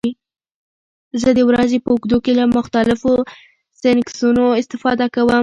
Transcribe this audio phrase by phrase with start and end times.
[1.21, 3.13] زه د ورځې په اوږدو کې له مختلفو
[3.81, 5.39] سنکسونو استفاده کوم.